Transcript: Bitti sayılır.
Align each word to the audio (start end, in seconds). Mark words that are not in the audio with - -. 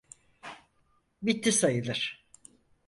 Bitti 1.21 1.51
sayılır. 1.51 2.25